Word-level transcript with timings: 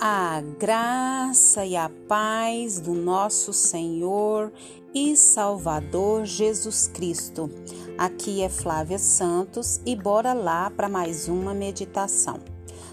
A 0.00 0.40
graça 0.60 1.66
e 1.66 1.74
a 1.74 1.90
paz 2.06 2.78
do 2.78 2.94
nosso 2.94 3.52
Senhor 3.52 4.52
e 4.94 5.16
Salvador 5.16 6.24
Jesus 6.24 6.86
Cristo. 6.86 7.50
Aqui 7.98 8.40
é 8.40 8.48
Flávia 8.48 9.00
Santos 9.00 9.80
e 9.84 9.96
bora 9.96 10.32
lá 10.32 10.70
para 10.70 10.88
mais 10.88 11.26
uma 11.26 11.52
meditação. 11.52 12.38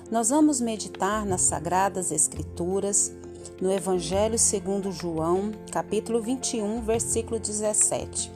Nós 0.09 0.31
vamos 0.31 0.59
meditar 0.59 1.27
nas 1.27 1.41
Sagradas 1.41 2.11
Escrituras, 2.11 3.15
no 3.61 3.71
Evangelho 3.71 4.39
segundo 4.39 4.91
João, 4.91 5.51
capítulo 5.71 6.19
21, 6.19 6.81
versículo 6.81 7.39
17. 7.39 8.31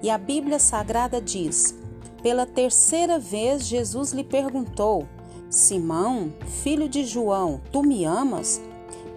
E 0.00 0.10
a 0.10 0.16
Bíblia 0.16 0.60
Sagrada 0.60 1.20
diz: 1.20 1.74
Pela 2.22 2.46
terceira 2.46 3.18
vez 3.18 3.66
Jesus 3.66 4.12
lhe 4.12 4.22
perguntou: 4.22 5.08
Simão, 5.48 6.32
filho 6.62 6.88
de 6.88 7.04
João, 7.04 7.60
tu 7.70 7.82
me 7.82 8.04
amas? 8.04 8.60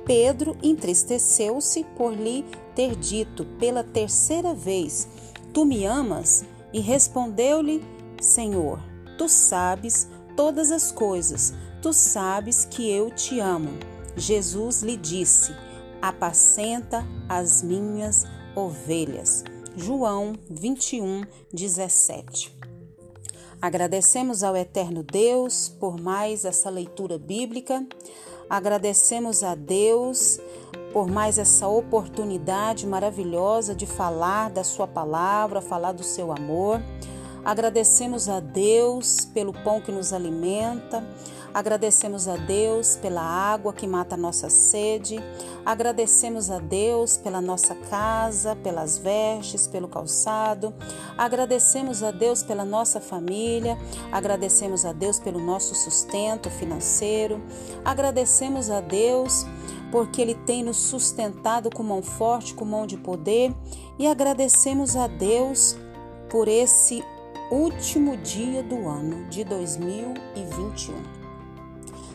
Pedro 0.06 0.56
entristeceu-se 0.64 1.84
por 1.96 2.14
lhe 2.14 2.46
ter 2.76 2.96
dito 2.96 3.46
pela 3.60 3.84
terceira 3.84 4.54
vez: 4.54 5.08
Tu 5.54 5.66
me 5.66 5.86
amas? 5.86 6.46
E 6.72 6.80
respondeu-lhe: 6.80 7.84
Senhor, 8.22 8.80
tu 9.18 9.28
sabes 9.28 10.08
todas 10.36 10.72
as 10.72 10.92
coisas, 10.92 11.54
tu 11.82 11.92
sabes 11.94 12.66
que 12.66 12.90
eu 12.90 13.12
te 13.12 13.40
amo. 13.40 13.72
Jesus 14.16 14.82
lhe 14.82 14.98
disse: 14.98 15.54
Apacenta 16.02 17.06
as 17.28 17.62
minhas 17.62 18.26
ovelhas. 18.56 19.44
João 19.76 20.34
21, 20.50 21.24
17. 21.54 22.58
Agradecemos 23.62 24.42
ao 24.42 24.56
Eterno 24.56 25.04
Deus 25.04 25.68
por 25.68 26.00
mais 26.00 26.46
essa 26.46 26.70
leitura 26.70 27.18
bíblica. 27.18 27.86
Agradecemos 28.50 29.44
a 29.44 29.54
Deus 29.54 30.40
por 30.94 31.08
mais 31.08 31.38
essa 31.38 31.68
oportunidade 31.68 32.88
maravilhosa 32.88 33.76
de 33.76 33.86
falar 33.86 34.50
da 34.50 34.64
Sua 34.64 34.88
palavra, 34.88 35.62
falar 35.62 35.92
do 35.92 36.04
seu 36.04 36.32
amor. 36.32 36.82
Agradecemos 37.44 38.28
a 38.28 38.40
Deus 38.40 39.26
pelo 39.26 39.54
pão 39.54 39.82
que 39.82 39.92
nos 39.92 40.14
alimenta. 40.14 41.04
Agradecemos 41.54 42.28
a 42.28 42.36
Deus 42.36 42.96
pela 42.96 43.22
água 43.22 43.74
que 43.74 43.88
mata 43.88 44.14
a 44.14 44.18
nossa 44.18 44.50
sede. 44.50 45.20
Agradecemos 45.66 46.52
a 46.52 46.60
Deus 46.60 47.18
pela 47.18 47.42
nossa 47.42 47.74
casa, 47.74 48.56
pelas 48.56 48.98
vestes, 48.98 49.68
pelo 49.68 49.88
calçado. 49.88 50.74
Agradecemos 51.18 52.04
a 52.04 52.12
Deus 52.12 52.44
pela 52.44 52.64
nossa 52.64 53.02
família. 53.02 53.78
Agradecemos 54.12 54.86
a 54.86 54.94
Deus 54.94 55.20
pelo 55.20 55.40
nosso 55.40 55.74
sustento 55.74 56.52
financeiro. 56.52 57.42
Agradecemos 57.84 58.70
a 58.70 58.80
Deus 58.80 59.46
porque 59.92 60.22
Ele 60.22 60.36
tem 60.36 60.64
nos 60.64 60.78
sustentado 60.78 61.72
com 61.72 61.82
mão 61.82 62.04
forte, 62.04 62.54
com 62.54 62.64
mão 62.64 62.86
de 62.86 62.96
poder. 62.96 63.56
E 63.98 64.06
agradecemos 64.06 64.96
a 64.96 65.08
Deus 65.08 65.76
por 66.30 66.48
esse 66.48 67.04
último 67.52 68.16
dia 68.18 68.62
do 68.62 68.88
ano 68.88 69.28
de 69.28 69.44
2021. 69.44 71.20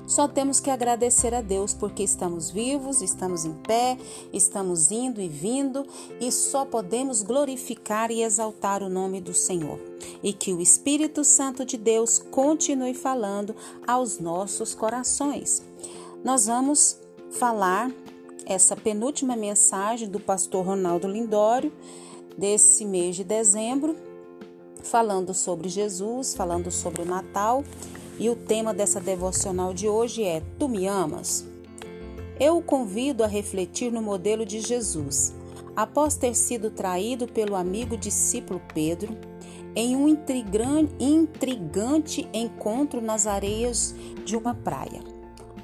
Só 0.06 0.28
temos 0.28 0.60
que 0.60 0.70
agradecer 0.70 1.34
a 1.34 1.40
Deus 1.40 1.74
porque 1.74 2.02
estamos 2.04 2.50
vivos, 2.50 3.02
estamos 3.02 3.44
em 3.44 3.52
pé, 3.52 3.98
estamos 4.32 4.92
indo 4.92 5.20
e 5.20 5.28
vindo 5.28 5.84
e 6.20 6.30
só 6.30 6.64
podemos 6.64 7.22
glorificar 7.22 8.12
e 8.12 8.22
exaltar 8.22 8.82
o 8.82 8.88
nome 8.88 9.20
do 9.20 9.34
Senhor. 9.34 9.80
E 10.22 10.32
que 10.32 10.52
o 10.52 10.60
Espírito 10.60 11.24
Santo 11.24 11.64
de 11.64 11.76
Deus 11.76 12.18
continue 12.18 12.94
falando 12.94 13.56
aos 13.86 14.20
nossos 14.20 14.72
corações. 14.72 15.62
Nós 16.22 16.46
vamos 16.46 17.00
falar 17.32 17.90
essa 18.46 18.76
penúltima 18.76 19.34
mensagem 19.34 20.08
do 20.08 20.20
pastor 20.20 20.64
Ronaldo 20.64 21.08
Lindório 21.08 21.72
desse 22.36 22.84
mês 22.84 23.16
de 23.16 23.24
dezembro, 23.24 23.96
falando 24.84 25.34
sobre 25.34 25.68
Jesus, 25.68 26.34
falando 26.34 26.70
sobre 26.70 27.02
o 27.02 27.06
Natal 27.06 27.64
e 28.18 28.30
o 28.30 28.36
tema 28.36 28.72
dessa 28.72 29.00
devocional 29.00 29.74
de 29.74 29.88
hoje 29.88 30.22
é 30.22 30.42
Tu 30.58 30.68
me 30.68 30.86
amas? 30.86 31.44
Eu 32.38 32.58
o 32.58 32.62
convido 32.62 33.24
a 33.24 33.26
refletir 33.26 33.90
no 33.90 34.02
modelo 34.02 34.44
de 34.44 34.60
Jesus. 34.60 35.34
Após 35.74 36.14
ter 36.14 36.34
sido 36.34 36.70
traído 36.70 37.26
pelo 37.26 37.56
amigo 37.56 37.96
discípulo 37.96 38.60
Pedro, 38.72 39.16
em 39.74 39.96
um 39.96 40.08
intrigante 40.08 42.28
encontro 42.32 43.00
nas 43.00 43.26
areias 43.26 43.94
de 44.24 44.36
uma 44.36 44.54
praia. 44.54 45.02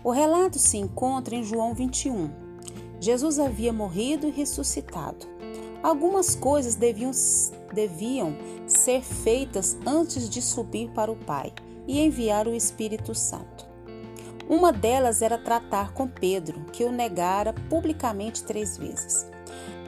O 0.02 0.10
relato 0.10 0.58
se 0.58 0.78
encontra 0.78 1.36
em 1.36 1.44
João 1.44 1.74
21. 1.74 2.30
Jesus 2.98 3.38
havia 3.38 3.72
morrido 3.72 4.26
e 4.26 4.30
ressuscitado. 4.30 5.26
Algumas 5.82 6.34
coisas 6.34 6.74
deviam, 6.74 7.10
deviam 7.72 8.36
ser 8.66 9.02
feitas 9.02 9.78
antes 9.86 10.28
de 10.28 10.42
subir 10.42 10.90
para 10.90 11.10
o 11.10 11.16
Pai 11.16 11.52
e 11.86 12.00
enviar 12.00 12.46
o 12.46 12.54
Espírito 12.54 13.14
Santo. 13.14 13.68
Uma 14.48 14.72
delas 14.72 15.22
era 15.22 15.38
tratar 15.38 15.92
com 15.92 16.08
Pedro, 16.08 16.64
que 16.72 16.84
o 16.84 16.90
negara 16.90 17.54
publicamente 17.68 18.42
três 18.42 18.76
vezes. 18.76 19.26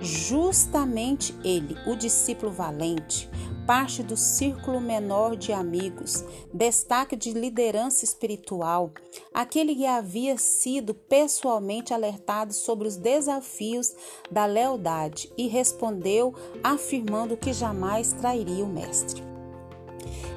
Justamente 0.01 1.35
ele, 1.45 1.77
o 1.87 1.95
discípulo 1.95 2.51
valente, 2.51 3.29
parte 3.67 4.03
do 4.03 4.17
círculo 4.17 4.81
menor 4.81 5.37
de 5.37 5.53
amigos, 5.53 6.25
destaque 6.53 7.17
de 7.17 7.33
liderança 7.33 8.05
espiritual, 8.05 8.93
aquele 9.33 9.75
que 9.75 9.87
havia 9.87 10.37
sido 10.37 10.95
pessoalmente 10.95 11.95
alertado 11.95 12.53
sobre 12.53 12.87
os 12.87 12.97
desafios 12.97 13.95
da 14.31 14.47
lealdade 14.47 15.33
e 15.37 15.47
respondeu 15.47 16.35
afirmando 16.63 17.37
que 17.37 17.53
jamais 17.53 18.13
trairia 18.13 18.65
o 18.65 18.69
Mestre. 18.69 19.23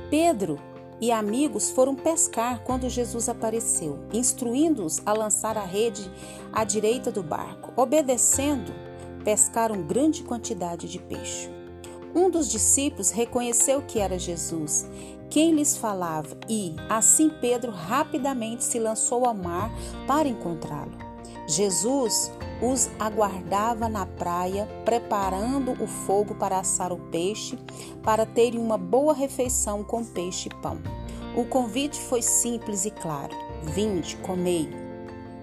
Pedro 0.10 0.60
e 1.02 1.12
amigos 1.12 1.70
foram 1.70 1.96
pescar 1.96 2.64
quando 2.64 2.90
Jesus 2.90 3.28
apareceu, 3.28 4.00
instruindo-os 4.14 5.02
a 5.06 5.14
lançar 5.14 5.58
a 5.58 5.66
rede 5.66 6.10
à 6.54 6.64
direita 6.64 7.12
do 7.12 7.22
barco. 7.22 7.74
Obedecendo, 7.76 8.74
pescaram 9.24 9.82
grande 9.82 10.24
quantidade 10.24 10.88
de 10.88 11.00
peixe. 11.00 11.50
Um 12.16 12.30
dos 12.30 12.50
discípulos 12.50 13.10
reconheceu 13.10 13.82
que 13.82 14.00
era 14.00 14.18
Jesus, 14.18 14.86
quem 15.36 15.52
lhes 15.52 15.76
falava, 15.76 16.38
e 16.48 16.74
assim 16.88 17.30
Pedro 17.30 17.70
rapidamente 17.70 18.64
se 18.64 18.80
lançou 18.80 19.26
ao 19.26 19.34
mar 19.34 19.70
para 20.08 20.30
encontrá-lo. 20.30 20.94
Jesus 21.46 22.32
os 22.62 22.90
aguardava 22.98 23.90
na 23.90 24.06
praia, 24.06 24.66
preparando 24.86 25.74
o 25.84 25.88
fogo 25.88 26.36
para 26.36 26.60
assar 26.60 26.94
o 26.94 26.98
peixe, 27.12 27.60
para 28.02 28.26
terem 28.26 28.62
uma 28.62 28.78
boa 28.78 29.14
refeição 29.14 29.84
com 29.84 30.06
peixe 30.06 30.48
e 30.48 30.56
pão. 30.62 30.78
O 31.36 31.44
convite 31.44 32.00
foi 32.00 32.22
simples 32.22 32.86
e 32.86 32.92
claro: 32.92 33.36
Vinde, 33.62 34.16
comei. 34.24 34.70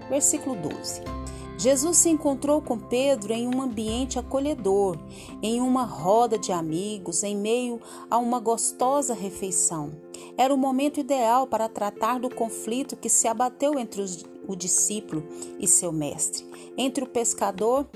Versículo 0.09 0.55
12. 0.55 1.22
Jesus 1.63 1.95
se 1.95 2.09
encontrou 2.09 2.61
com 2.61 2.77
Pedro 2.77 3.31
em 3.31 3.47
um 3.47 3.61
ambiente 3.61 4.19
acolhedor, 4.19 4.97
em 5.41 5.61
uma 5.61 5.85
roda 5.85 6.37
de 6.37 6.51
amigos, 6.51 7.23
em 7.23 7.37
meio 7.37 7.79
a 8.09 8.17
uma 8.17 8.37
gostosa 8.37 9.13
refeição. 9.13 9.93
Era 10.37 10.53
o 10.53 10.57
momento 10.57 10.99
ideal 10.99 11.47
para 11.47 11.69
tratar 11.69 12.19
do 12.19 12.29
conflito 12.29 12.97
que 12.97 13.07
se 13.07 13.29
abateu 13.29 13.79
entre 13.79 14.01
os, 14.01 14.25
o 14.45 14.57
discípulo 14.57 15.23
e 15.57 15.65
seu 15.65 15.93
mestre, 15.93 16.45
entre 16.77 17.05
o 17.05 17.07
pescador 17.07 17.87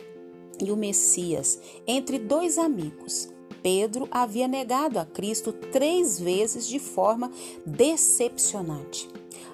e 0.64 0.72
o 0.72 0.78
Messias, 0.78 1.60
entre 1.86 2.20
dois 2.20 2.58
amigos. 2.58 3.28
Pedro 3.68 4.08
havia 4.10 4.48
negado 4.48 4.98
a 4.98 5.04
Cristo 5.04 5.52
três 5.52 6.18
vezes 6.18 6.66
de 6.66 6.80
forma 6.80 7.30
decepcionante. 7.66 9.10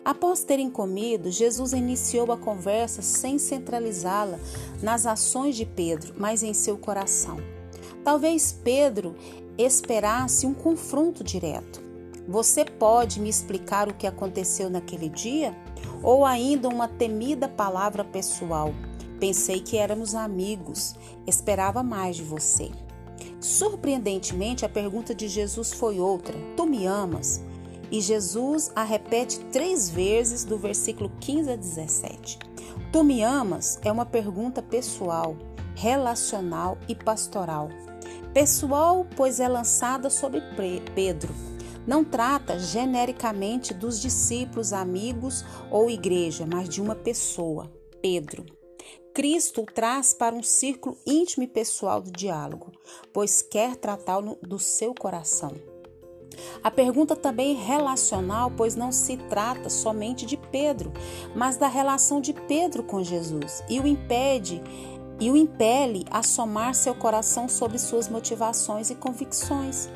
Após 0.05 0.43
terem 0.43 0.69
comido, 0.69 1.31
Jesus 1.31 1.73
iniciou 1.73 2.31
a 2.31 2.37
conversa 2.37 3.01
sem 3.01 3.39
centralizá-la 3.39 4.39
nas 4.83 5.07
ações 5.07 5.55
de 5.55 5.65
Pedro, 5.65 6.13
mas 6.15 6.43
em 6.43 6.53
seu 6.53 6.77
coração. 6.77 7.37
Talvez 8.03 8.55
Pedro 8.63 9.15
esperasse 9.57 10.45
um 10.45 10.53
confronto 10.53 11.23
direto. 11.23 11.81
Você 12.27 12.63
pode 12.65 13.19
me 13.19 13.29
explicar 13.29 13.89
o 13.89 13.95
que 13.95 14.05
aconteceu 14.05 14.69
naquele 14.69 15.09
dia? 15.09 15.57
Ou 16.03 16.23
ainda 16.23 16.69
uma 16.69 16.87
temida 16.87 17.47
palavra 17.47 18.03
pessoal. 18.03 18.75
Pensei 19.19 19.59
que 19.59 19.75
éramos 19.75 20.13
amigos, 20.13 20.93
esperava 21.25 21.81
mais 21.81 22.15
de 22.15 22.21
você. 22.21 22.69
Surpreendentemente, 23.43 24.65
a 24.65 24.69
pergunta 24.69 25.13
de 25.13 25.27
Jesus 25.27 25.73
foi 25.73 25.99
outra: 25.99 26.33
Tu 26.55 26.65
me 26.65 26.85
amas? 26.85 27.41
E 27.91 27.99
Jesus 27.99 28.71
a 28.73 28.83
repete 28.83 29.37
três 29.51 29.89
vezes 29.89 30.45
do 30.45 30.57
versículo 30.57 31.11
15 31.19 31.51
a 31.51 31.55
17. 31.57 32.39
Tu 32.89 33.03
me 33.03 33.21
amas 33.21 33.77
é 33.83 33.91
uma 33.91 34.05
pergunta 34.05 34.61
pessoal, 34.61 35.35
relacional 35.75 36.77
e 36.87 36.95
pastoral. 36.95 37.67
Pessoal, 38.33 39.05
pois 39.13 39.41
é 39.41 39.47
lançada 39.49 40.09
sobre 40.09 40.41
Pedro. 40.95 41.35
Não 41.85 42.05
trata 42.05 42.57
genericamente 42.57 43.73
dos 43.73 43.99
discípulos, 43.99 44.71
amigos 44.71 45.43
ou 45.69 45.89
igreja, 45.89 46.47
mas 46.49 46.69
de 46.69 46.81
uma 46.81 46.95
pessoa. 46.95 47.69
Pedro. 48.01 48.62
Cristo 49.13 49.61
o 49.61 49.65
traz 49.65 50.13
para 50.13 50.35
um 50.35 50.43
círculo 50.43 50.97
íntimo 51.05 51.43
e 51.43 51.47
pessoal 51.47 52.01
do 52.01 52.11
diálogo, 52.11 52.71
pois 53.11 53.41
quer 53.41 53.75
tratá-lo 53.75 54.37
do 54.41 54.57
seu 54.57 54.93
coração. 54.93 55.51
A 56.63 56.71
pergunta 56.71 57.15
também 57.15 57.55
é 57.55 57.63
relacional, 57.63 58.51
pois 58.55 58.75
não 58.75 58.91
se 58.91 59.17
trata 59.17 59.69
somente 59.69 60.25
de 60.25 60.35
Pedro, 60.35 60.91
mas 61.35 61.57
da 61.57 61.67
relação 61.67 62.19
de 62.19 62.33
Pedro 62.33 62.83
com 62.83 63.03
Jesus 63.03 63.63
e 63.69 63.79
o 63.79 63.87
impede 63.87 64.61
e 65.19 65.29
o 65.29 65.37
impele 65.37 66.05
a 66.09 66.23
somar 66.23 66.73
seu 66.73 66.95
coração 66.95 67.47
sobre 67.47 67.77
suas 67.77 68.09
motivações 68.09 68.89
e 68.89 68.95
convicções 68.95 69.87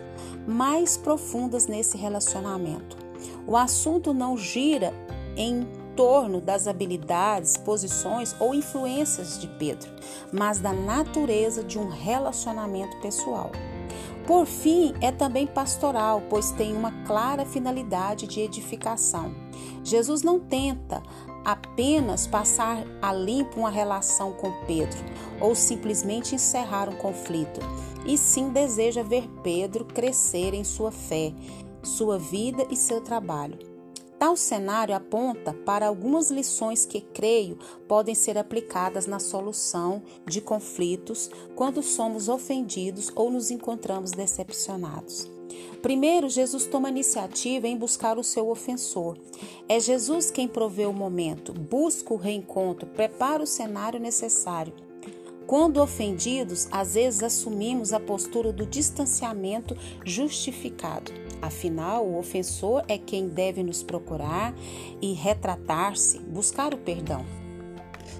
mais 0.47 0.95
profundas 0.95 1.67
nesse 1.67 1.97
relacionamento. 1.97 2.97
O 3.45 3.57
assunto 3.57 4.13
não 4.13 4.37
gira 4.37 4.93
em 5.35 5.67
torno 5.97 6.39
das 6.39 6.67
habilidades, 6.67 7.57
posições 7.57 8.33
ou 8.39 8.53
influências 8.53 9.37
de 9.41 9.47
Pedro, 9.47 9.89
mas 10.31 10.59
da 10.59 10.71
natureza 10.71 11.63
de 11.63 11.77
um 11.77 11.89
relacionamento 11.89 12.95
pessoal. 13.01 13.51
Por 14.27 14.45
fim, 14.45 14.93
é 15.01 15.11
também 15.11 15.47
pastoral, 15.47 16.21
pois 16.29 16.51
tem 16.51 16.75
uma 16.75 16.91
clara 17.05 17.45
finalidade 17.45 18.27
de 18.27 18.41
edificação. 18.41 19.33
Jesus 19.83 20.21
não 20.21 20.39
tenta 20.39 21.01
apenas 21.43 22.27
passar 22.27 22.85
a 23.01 23.13
limpo 23.13 23.61
uma 23.61 23.69
relação 23.69 24.33
com 24.33 24.51
Pedro 24.65 24.99
ou 25.39 25.55
simplesmente 25.55 26.35
encerrar 26.35 26.89
um 26.89 26.95
conflito, 26.97 27.61
e 28.05 28.17
sim 28.17 28.49
deseja 28.49 29.01
ver 29.01 29.27
Pedro 29.41 29.85
crescer 29.85 30.53
em 30.53 30.63
sua 30.63 30.91
fé, 30.91 31.33
sua 31.81 32.19
vida 32.19 32.67
e 32.69 32.75
seu 32.75 32.99
trabalho. 33.01 33.66
Tal 34.19 34.35
cenário 34.35 34.95
aponta 34.95 35.53
para 35.53 35.87
algumas 35.87 36.31
lições 36.31 36.87
que, 36.87 37.01
creio, 37.01 37.59
podem 37.87 38.15
ser 38.15 38.35
aplicadas 38.35 39.05
na 39.05 39.19
solução 39.19 40.01
de 40.25 40.41
conflitos 40.41 41.29
quando 41.55 41.83
somos 41.83 42.27
ofendidos 42.27 43.11
ou 43.15 43.29
nos 43.29 43.51
encontramos 43.51 44.11
decepcionados. 44.11 45.29
Primeiro, 45.83 46.29
Jesus 46.29 46.65
toma 46.65 46.89
iniciativa 46.89 47.67
em 47.67 47.77
buscar 47.77 48.17
o 48.17 48.23
seu 48.23 48.49
ofensor. 48.49 49.17
É 49.69 49.79
Jesus 49.79 50.31
quem 50.31 50.47
provê 50.47 50.87
o 50.87 50.93
momento, 50.93 51.53
busca 51.53 52.11
o 52.11 52.17
reencontro, 52.17 52.87
prepara 52.87 53.43
o 53.43 53.47
cenário 53.47 53.99
necessário. 53.99 54.73
Quando 55.45 55.81
ofendidos, 55.81 56.67
às 56.71 56.95
vezes 56.95 57.23
assumimos 57.23 57.93
a 57.93 57.99
postura 57.99 58.51
do 58.51 58.65
distanciamento 58.65 59.77
justificado. 60.03 61.26
Afinal, 61.41 62.05
o 62.05 62.17
ofensor 62.17 62.83
é 62.87 62.97
quem 62.97 63.27
deve 63.27 63.63
nos 63.63 63.83
procurar 63.83 64.53
e 65.01 65.13
retratar-se, 65.13 66.19
buscar 66.19 66.73
o 66.73 66.77
perdão. 66.77 67.25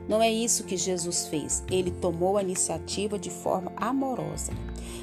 Não 0.07 0.21
é 0.21 0.31
isso 0.31 0.63
que 0.63 0.77
Jesus 0.77 1.27
fez. 1.27 1.63
Ele 1.69 1.91
tomou 1.91 2.37
a 2.37 2.41
iniciativa 2.41 3.19
de 3.19 3.29
forma 3.29 3.71
amorosa. 3.75 4.53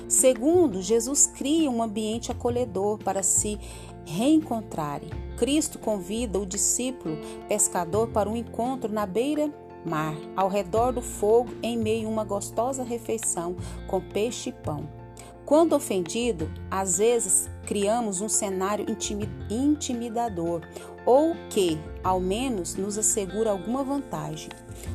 Segundo, 0.08 0.80
Jesus 0.80 1.26
cria 1.26 1.70
um 1.70 1.82
ambiente 1.82 2.30
acolhedor 2.30 2.98
para 2.98 3.22
se 3.22 3.58
reencontrarem. 4.04 5.10
Cristo 5.36 5.78
convida 5.78 6.38
o 6.38 6.46
discípulo 6.46 7.18
pescador 7.48 8.08
para 8.08 8.28
um 8.28 8.36
encontro 8.36 8.92
na 8.92 9.06
beira 9.06 9.52
mar, 9.84 10.16
ao 10.34 10.48
redor 10.48 10.92
do 10.92 11.02
fogo, 11.02 11.50
em 11.62 11.76
meio 11.76 12.08
a 12.08 12.10
uma 12.10 12.24
gostosa 12.24 12.82
refeição 12.82 13.56
com 13.86 14.00
peixe 14.00 14.50
e 14.50 14.52
pão. 14.52 15.03
Quando 15.44 15.74
ofendido, 15.74 16.50
às 16.70 16.98
vezes 16.98 17.50
criamos 17.66 18.20
um 18.20 18.28
cenário 18.28 18.86
intimidador 19.50 20.62
ou 21.04 21.34
que, 21.50 21.78
ao 22.02 22.18
menos, 22.18 22.76
nos 22.76 22.96
assegura 22.96 23.50
alguma 23.50 23.84
vantagem. 23.84 24.48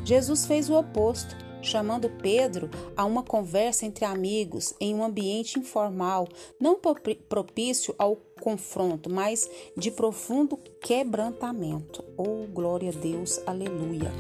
Jesus 0.04 0.46
fez 0.46 0.70
o 0.70 0.76
oposto, 0.76 1.36
chamando 1.62 2.10
Pedro 2.10 2.70
a 2.96 3.06
uma 3.06 3.22
conversa 3.22 3.86
entre 3.86 4.06
amigos 4.06 4.74
em 4.80 4.96
um 4.96 5.04
ambiente 5.04 5.60
informal, 5.60 6.28
não 6.60 6.80
propício 7.28 7.94
ao 7.98 8.16
confronto, 8.42 9.10
mas 9.10 9.50
de 9.76 9.92
profundo 9.92 10.58
quebrantamento. 10.82 12.04
Oh, 12.18 12.48
glória 12.48 12.90
a 12.90 12.94
Deus, 12.94 13.42
aleluia. 13.46 14.12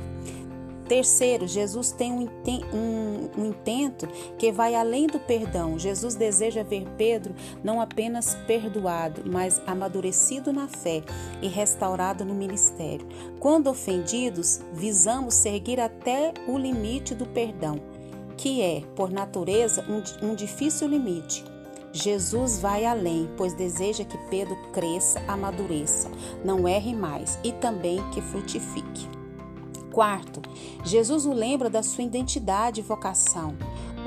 Terceiro, 0.89 1.47
Jesus 1.47 1.91
tem 1.91 2.11
um, 2.11 2.27
um, 2.73 3.29
um, 3.37 3.45
intento 3.45 4.07
que 4.39 4.51
vai 4.51 4.73
além 4.73 5.05
do 5.05 5.19
perdão. 5.19 5.77
Jesus 5.77 6.15
deseja 6.15 6.63
ver 6.63 6.87
Pedro 6.97 7.35
não 7.63 7.79
apenas 7.79 8.33
perdoado, 8.47 9.21
mas 9.23 9.61
amadurecido 9.67 10.51
na 10.51 10.67
fé 10.67 11.03
e 11.43 11.47
restaurado 11.47 12.25
no 12.25 12.33
ministério. 12.33 13.07
Quando 13.39 13.67
ofendidos, 13.67 14.61
visamos 14.73 15.35
seguir 15.35 15.79
até 15.79 16.33
o 16.47 16.57
limite 16.57 17.13
do 17.13 17.27
perdão, 17.27 17.79
que 18.35 18.59
é, 18.59 18.81
por 18.95 19.11
natureza, 19.11 19.85
um, 19.87 20.29
um 20.31 20.33
difícil 20.33 20.87
limite. 20.87 21.45
Jesus 21.93 22.57
vai 22.57 22.83
além, 22.83 23.29
pois 23.37 23.53
deseja 23.53 24.03
que 24.03 24.17
Pedro 24.31 24.57
cresça, 24.73 25.21
amadureça, 25.27 26.09
não 26.43 26.67
erre 26.67 26.95
mais 26.95 27.37
e 27.43 27.51
também 27.51 28.01
que 28.09 28.21
frutifique. 28.21 29.18
Quarto, 29.99 30.41
Jesus 30.81 31.25
o 31.25 31.33
lembra 31.33 31.69
da 31.69 31.83
sua 31.83 32.05
identidade 32.05 32.79
e 32.79 32.83
vocação. 32.83 33.57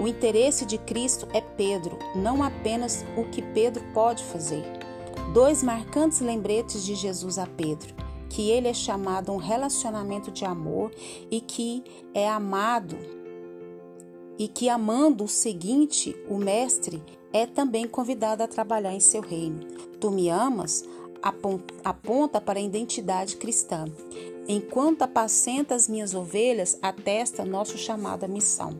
O 0.00 0.08
interesse 0.08 0.64
de 0.64 0.78
Cristo 0.78 1.28
é 1.34 1.40
Pedro, 1.42 1.98
não 2.16 2.42
apenas 2.42 3.04
o 3.14 3.24
que 3.24 3.42
Pedro 3.42 3.84
pode 3.92 4.24
fazer. 4.24 4.64
Dois 5.34 5.62
marcantes 5.62 6.22
lembretes 6.22 6.82
de 6.82 6.94
Jesus 6.94 7.36
a 7.36 7.46
Pedro: 7.46 7.94
que 8.30 8.48
ele 8.48 8.68
é 8.68 8.72
chamado 8.72 9.30
a 9.30 9.34
um 9.34 9.36
relacionamento 9.36 10.30
de 10.30 10.46
amor 10.46 10.90
e 11.30 11.42
que 11.42 11.84
é 12.14 12.26
amado, 12.26 12.96
e 14.38 14.48
que 14.48 14.70
amando 14.70 15.24
o 15.24 15.28
seguinte, 15.28 16.16
o 16.26 16.38
Mestre 16.38 17.02
é 17.34 17.44
também 17.44 17.86
convidado 17.86 18.42
a 18.42 18.48
trabalhar 18.48 18.94
em 18.94 19.00
seu 19.00 19.20
reino. 19.20 19.60
Tu 20.00 20.10
me 20.10 20.30
amas? 20.30 20.88
Aponta 21.84 22.40
para 22.40 22.58
a 22.58 22.62
identidade 22.62 23.36
cristã. 23.36 23.84
Enquanto 24.48 25.02
apacenta 25.02 25.74
as 25.74 25.88
minhas 25.88 26.14
ovelhas, 26.14 26.76
atesta 26.82 27.44
nosso 27.44 27.78
chamado 27.78 28.24
à 28.24 28.28
missão. 28.28 28.76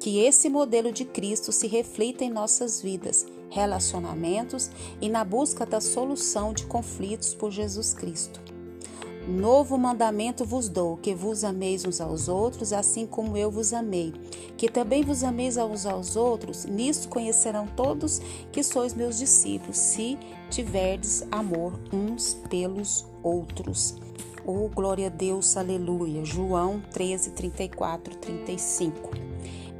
Que 0.00 0.18
esse 0.18 0.48
modelo 0.48 0.90
de 0.90 1.04
Cristo 1.04 1.52
se 1.52 1.68
reflita 1.68 2.24
em 2.24 2.30
nossas 2.30 2.82
vidas, 2.82 3.24
relacionamentos 3.48 4.70
e 5.00 5.08
na 5.08 5.22
busca 5.22 5.64
da 5.64 5.80
solução 5.80 6.52
de 6.52 6.66
conflitos 6.66 7.32
por 7.32 7.52
Jesus 7.52 7.94
Cristo. 7.94 8.40
Novo 9.28 9.78
mandamento 9.78 10.44
vos 10.44 10.68
dou, 10.68 10.96
que 10.96 11.14
vos 11.14 11.44
ameis 11.44 11.84
uns 11.84 12.00
aos 12.00 12.26
outros, 12.26 12.72
assim 12.72 13.06
como 13.06 13.36
eu 13.36 13.52
vos 13.52 13.72
amei. 13.72 14.12
Que 14.56 14.68
também 14.68 15.04
vos 15.04 15.22
ameis 15.22 15.56
uns 15.56 15.86
aos 15.86 16.16
outros, 16.16 16.64
nisto 16.64 17.08
conhecerão 17.08 17.68
todos 17.68 18.20
que 18.50 18.64
sois 18.64 18.94
meus 18.94 19.18
discípulos, 19.20 19.78
se 19.78 20.18
tiverdes 20.50 21.24
amor 21.30 21.78
uns 21.92 22.34
pelos 22.50 23.06
outros. 23.22 23.94
Oh, 24.44 24.68
glória 24.68 25.06
a 25.06 25.10
Deus, 25.10 25.56
aleluia. 25.56 26.24
João 26.24 26.82
13, 26.90 27.30
34, 27.30 28.16
35. 28.16 29.10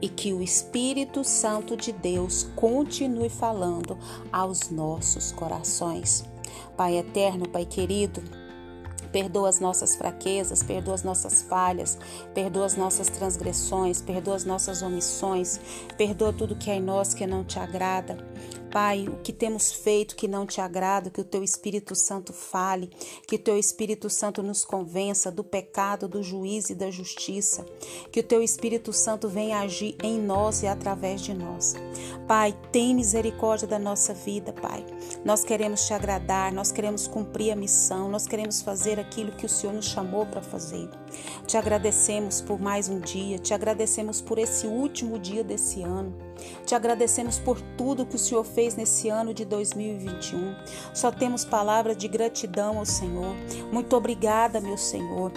E 0.01 0.09
que 0.09 0.33
o 0.33 0.41
Espírito 0.41 1.25
Santo 1.25 1.77
de 1.77 1.91
Deus 1.91 2.49
continue 2.55 3.29
falando 3.29 3.99
aos 4.33 4.71
nossos 4.71 5.33
corações. 5.33 6.25
Pai 6.77 6.97
eterno, 6.97 7.49
Pai 7.49 7.67
querido, 7.67 8.23
Perdoa 9.13 9.51
as 9.51 9.61
nossas 9.61 9.95
fraquezas, 9.95 10.63
perdoa 10.63 10.95
as 10.95 11.03
nossas 11.03 11.43
falhas, 11.43 11.99
perdoa 12.33 12.65
as 12.65 12.77
nossas 12.77 13.09
transgressões, 13.09 14.01
perdoa 14.01 14.37
as 14.37 14.47
nossas 14.47 14.81
omissões, 14.81 15.61
perdoa 15.99 16.33
tudo 16.33 16.57
que 16.57 16.71
é 16.71 16.77
em 16.77 16.81
nós 16.81 17.13
que 17.13 17.27
não 17.27 17.45
te 17.45 17.59
agrada. 17.59 18.17
Pai, 18.73 19.07
o 19.07 19.19
que 19.23 19.35
temos 19.35 19.71
feito 19.71 20.17
que 20.17 20.27
não 20.27 20.47
te 20.47 20.59
agrada, 20.59 21.11
que 21.11 21.21
o 21.21 21.25
teu 21.25 21.45
Espírito 21.45 21.95
Santo 21.95 22.33
fale, 22.33 22.89
que 23.27 23.37
o 23.37 23.39
teu 23.39 23.59
Espírito 23.59 24.09
Santo 24.09 24.43
nos 24.43 24.65
convença 24.65 25.31
do 25.31 25.45
pecado, 25.45 26.09
do 26.09 26.23
juízo 26.23 26.73
e 26.73 26.75
da 26.75 26.91
justiça, 26.91 27.67
que 28.11 28.21
o 28.21 28.23
teu 28.23 28.43
Espírito 28.43 28.91
Santo 28.91 29.29
venha 29.29 29.61
agir 29.61 29.95
em 30.03 30.19
nós 30.19 30.63
e 30.63 30.67
através 30.67 31.21
de 31.21 31.35
nós. 31.35 31.75
Pai, 32.27 32.59
tem 32.73 32.95
misericórdia 32.95 33.69
da 33.69 33.79
nossa 33.79 34.15
vida, 34.15 34.55
Pai. 34.55 34.87
Nós 35.23 35.45
queremos 35.45 35.87
te 35.87 35.93
agradar, 35.93 36.51
nós 36.51 36.73
queremos 36.73 37.07
cumprir 37.07 37.53
a 37.53 37.57
missão, 37.57 38.09
nós 38.09 38.27
queremos 38.27 38.63
fazer 38.63 38.99
aquilo 38.99 39.33
que 39.33 39.45
o 39.45 39.51
Senhor 39.51 39.75
nos 39.75 39.85
chamou 39.85 40.25
para 40.25 40.41
fazer. 40.41 40.89
Te 41.47 41.59
agradecemos 41.59 42.41
por 42.41 42.59
mais 42.59 42.89
um 42.89 42.99
dia, 42.99 43.39
te 43.39 43.53
agradecemos 43.53 44.23
por 44.23 44.39
esse 44.39 44.67
último 44.67 45.19
dia 45.19 45.45
desse 45.45 45.83
ano. 45.83 46.32
Te 46.67 46.75
agradecemos 46.75 47.39
por 47.39 47.61
tudo 47.77 48.07
que 48.07 48.17
o 48.17 48.19
Senhor 48.19 48.45
fez 48.45 48.77
nesse 48.77 49.09
ano 49.09 49.35
de 49.35 49.45
2021. 49.45 50.55
Só 50.95 51.11
temos 51.11 51.45
palavras 51.45 51.97
de 51.97 52.09
gratidão 52.09 52.79
ao 52.79 52.87
Senhor. 52.87 53.35
Muito 53.73 53.97
obrigada, 53.97 54.61
meu 54.61 54.77
Senhor 54.77 55.33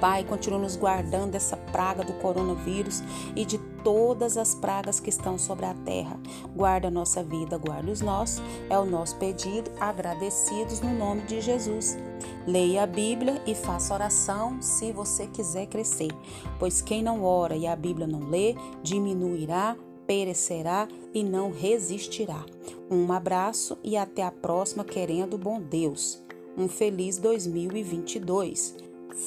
Pai, 0.00 0.22
continua 0.22 0.60
nos 0.60 0.76
guardando 0.76 1.32
dessa 1.32 1.56
praga 1.56 2.04
do 2.04 2.12
coronavírus 2.14 3.02
e 3.34 3.44
de 3.44 3.58
todas 3.82 4.36
as 4.36 4.54
pragas 4.54 5.00
que 5.00 5.10
estão 5.10 5.36
sobre 5.36 5.66
a 5.66 5.74
terra. 5.74 6.18
Guarda 6.54 6.86
a 6.88 6.90
nossa 6.90 7.22
vida, 7.22 7.58
guarda 7.58 7.90
os 7.90 8.00
nossos. 8.00 8.40
É 8.70 8.78
o 8.78 8.84
nosso 8.84 9.16
pedido, 9.16 9.70
agradecidos 9.80 10.80
no 10.80 10.92
nome 10.92 11.22
de 11.22 11.40
Jesus. 11.40 11.98
Leia 12.46 12.84
a 12.84 12.86
Bíblia 12.86 13.42
e 13.44 13.54
faça 13.54 13.92
oração 13.92 14.62
se 14.62 14.92
você 14.92 15.26
quiser 15.26 15.66
crescer, 15.66 16.10
pois 16.58 16.80
quem 16.80 17.02
não 17.02 17.22
ora 17.22 17.56
e 17.56 17.66
a 17.66 17.76
Bíblia 17.76 18.06
não 18.06 18.20
lê, 18.20 18.54
diminuirá, 18.82 19.76
perecerá 20.08 20.88
e 21.12 21.22
não 21.22 21.52
resistirá. 21.52 22.44
Um 22.90 23.12
abraço 23.12 23.76
e 23.84 23.94
até 23.94 24.22
a 24.22 24.32
próxima, 24.32 24.82
querendo 24.82 25.36
bom 25.36 25.60
Deus. 25.60 26.20
Um 26.56 26.66
feliz 26.66 27.18
2022. 27.18 28.74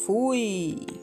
Fui! 0.06 1.01